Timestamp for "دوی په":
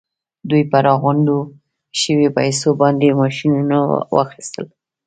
0.49-0.77